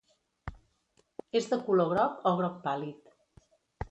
[1.41, 3.13] És de color groc o groc pàl·lid.